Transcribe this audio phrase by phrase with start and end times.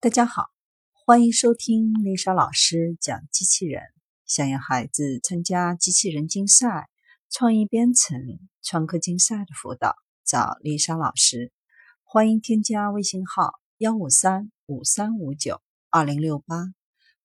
[0.00, 0.44] 大家好，
[0.92, 3.82] 欢迎收听丽莎老师讲机器人。
[4.26, 6.88] 想要孩子参加机器人竞赛、
[7.28, 8.16] 创意编程、
[8.62, 11.50] 创客竞赛的辅导，找丽莎老师。
[12.04, 16.66] 欢迎添加微信号幺五三五三五九二零六八，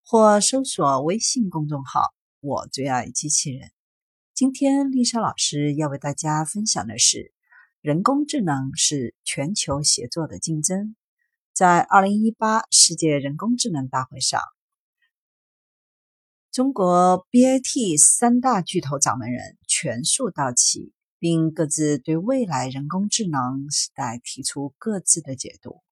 [0.04, 2.12] 或搜索微信公众号
[2.42, 3.70] “我最爱机器人”。
[4.34, 7.36] 今天丽莎老师要为大家分享的是：
[7.82, 10.96] 人工智能是全球协作的竞争。
[11.54, 14.42] 在二零一八世界人工智能大会上，
[16.52, 25.84] 中国 BAT 三大巨头掌门人全数到齐，并各自对未来人工智能时代提出各自的解读。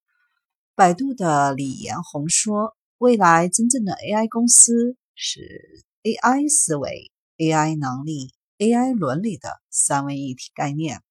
[0.74, 11.04] 百度的李彦宏说：“未来真正的 AI 公司是 AI 思维、AI 能力、AI 伦理的三位一体概念。”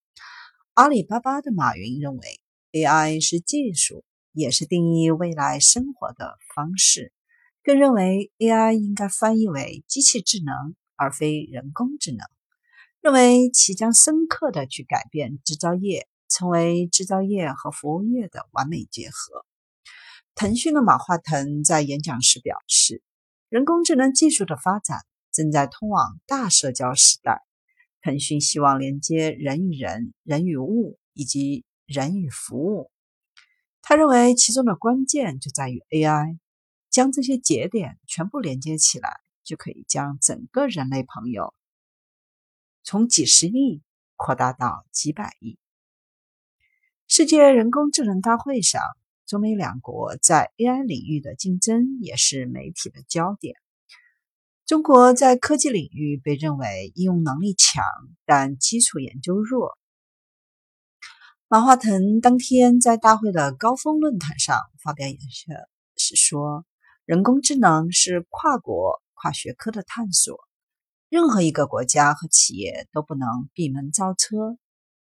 [0.75, 2.41] 阿里巴巴的马云认为
[2.73, 4.05] ，AI 是技术。
[4.33, 7.13] 也是定义未来生活的方式，
[7.63, 12.27] 更认为 AI 应该翻译为机器智能而非人工智能，
[13.01, 19.45] 认为其将深刻的去改变制造业，成为制造业和服务业的完美结合。
[20.35, 23.03] 腾讯的马化腾在演讲时表示，
[23.49, 25.01] 人工智能技术的发展
[25.33, 27.43] 正在通往大社交时代，
[28.01, 32.91] 腾讯希望连接人与人、人与物以及人与服务。
[33.83, 36.39] 他认为其中的关键就在于 AI，
[36.91, 41.55] 将这些节点全部连接起来，就可以将整个人类朋友
[42.85, 43.83] 从几十亿
[44.17, 45.59] 扩大到几百亿。
[47.09, 48.81] 世界人工智能大会上，
[49.27, 53.57] 中美两国在 AI 领域的竞争也是媒体的焦点。
[54.67, 57.85] 中国在科技领域被认为应用能力强，
[58.25, 59.80] 但基础研究弱。
[61.53, 65.57] 马化腾当天在大会的高峰论坛上发表演说
[65.97, 66.65] 时说
[67.05, 70.39] ：“人工智能是跨国跨学科的探索，
[71.09, 74.59] 任何一个国家和企业都不能闭门造车。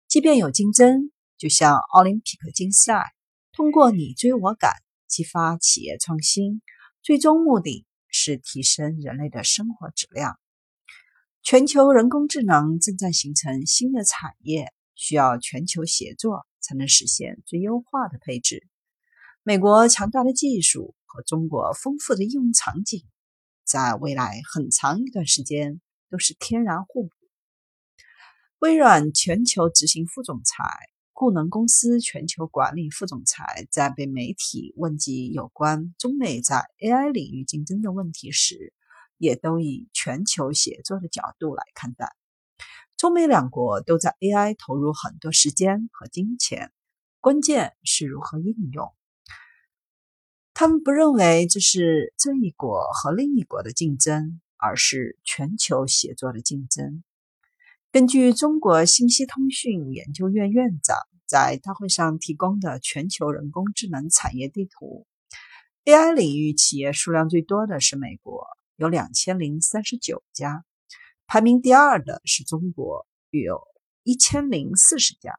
[0.06, 3.12] 即便有竞争，就像奥林匹克竞赛，
[3.50, 4.70] 通过你追我赶，
[5.08, 6.62] 激发企业创新，
[7.02, 10.38] 最终目的是提升人类的生活质量。
[11.42, 18.66] 全球人工智能正在形成新的产业。”需要全球协作才能实现最优化的配置。
[19.44, 23.04] 美国强大的技术和中国丰富的应用场景，
[23.64, 25.80] 在未来很长一段时间
[26.10, 27.10] 都是天然互补。
[28.58, 30.64] 微软全球执行副总裁、
[31.12, 38.72] 固能公司全球管理副总裁在被媒体问及有关中美在 AI 领域竞争的问题时，
[39.18, 42.16] 也都以全球协作的角度来看待。
[42.96, 46.72] 中美两国都在 AI 投入很多时间和金钱，
[47.20, 48.90] 关键是如何应用。
[50.54, 57.04] 他们不认为这是这一国和另一国的竞争，而是全球协作的竞争。
[57.92, 60.96] 根据中国信息通讯研究院院长
[61.26, 65.06] 在大会上提供的全球人工智能产业地图
[65.84, 68.46] ，AI 领域企业数量最多的是美国，
[68.76, 70.64] 有两千零三十九家。
[71.28, 73.60] 排名第二的是中国，有
[74.04, 75.34] 一千零四十家。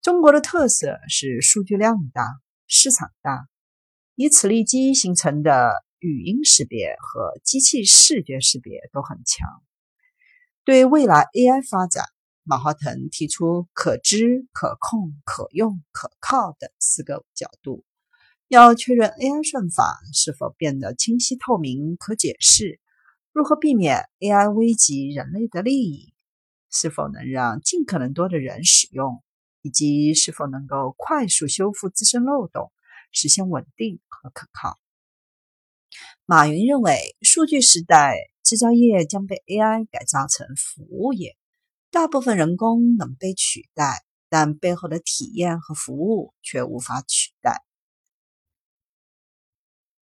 [0.00, 2.24] 中国的特色是数据量大、
[2.68, 3.48] 市场大，
[4.14, 9.48] 以此立基形成的语音识别和机器视觉识别都很强。
[10.64, 12.04] 对未来 AI 发展，
[12.44, 17.84] 马化腾提出可知、可控、可用、可靠等四个角度，
[18.46, 22.78] 要确认 AI 算法是否变得清晰透明、可解释。
[23.36, 26.14] 如何避免 AI 危及人类的利益？
[26.70, 29.22] 是否能让尽可能多的人使用？
[29.60, 32.72] 以及是否能够快速修复自身漏洞，
[33.12, 34.78] 实现稳定和可靠？
[36.24, 41.36] 马云认为，数据时代制造业将被 AI 改造成服务业，
[41.90, 47.62] 大部分人工能被取代，但背后的体验和服务却无法取代。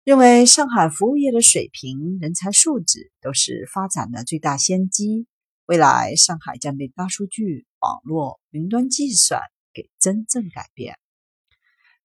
[0.02, 5.26] 认为上海服务业的水平、人才素质都是发展的最大先机。
[5.66, 9.42] 未来，上海将被大数据、网络、云端计算
[9.74, 10.98] 给真正改变。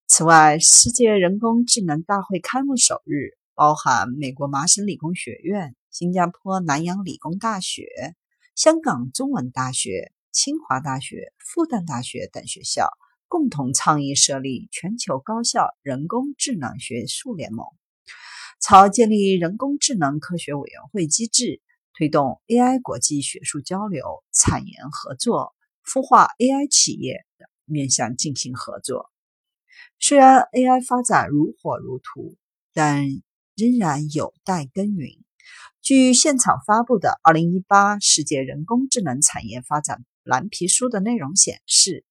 [0.07, 7.87] 此外，世界人工智能大会开幕首日，包含美国麻省理工学院、新加坡南洋理工大学、
[8.55, 12.89] 香港中文大学、清华大学、复旦大学等学校，
[13.29, 17.65] 共同倡议设立全球高校人工智能学术联盟。
[18.59, 21.61] 朝建立人工智能科学委员会机制，
[21.93, 25.53] 推动 AI 国际学术交流、产研合作，
[25.85, 27.25] 孵化 AI 企业
[27.65, 29.11] 面向进行合作。
[29.99, 32.35] 虽然 AI 发展如火如荼，
[32.73, 33.05] 但
[33.55, 35.11] 仍然有待耕耘。
[35.81, 42.03] 据现场发布的《二零一八世界人工智能产业发展蓝皮书》的内容显示，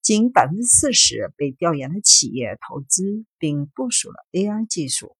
[0.00, 5.17] 仅百分之四十被调研的企业投资并部署了 AI 技术，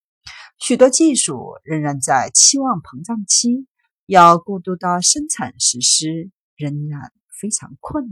[0.59, 3.67] 许多技术仍然在期望膨胀期，
[4.05, 8.07] 要过渡到生产实施仍然非常困难。